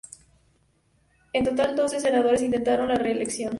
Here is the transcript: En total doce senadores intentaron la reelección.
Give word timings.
En 1.31 1.45
total 1.45 1.75
doce 1.75 1.99
senadores 1.99 2.41
intentaron 2.41 2.87
la 2.87 2.95
reelección. 2.95 3.49